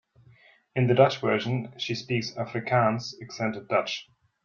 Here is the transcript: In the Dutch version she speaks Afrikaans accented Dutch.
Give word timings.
In 0.75 0.87
the 0.87 0.95
Dutch 0.95 1.21
version 1.21 1.75
she 1.77 1.93
speaks 1.93 2.33
Afrikaans 2.33 3.13
accented 3.21 3.67
Dutch. 3.67 4.09